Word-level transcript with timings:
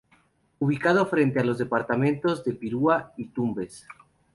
Ubicado 0.57 1.05
frente 1.05 1.39
a 1.39 1.43
los 1.43 1.59
departamentos 1.59 2.43
de 2.43 2.53
Piura 2.53 3.13
y 3.17 3.27
Tumbes. 3.27 3.85